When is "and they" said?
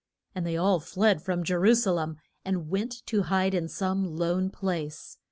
0.33-0.57